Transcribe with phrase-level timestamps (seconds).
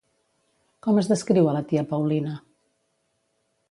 [0.87, 2.37] Com es descriu a la tia Paulina?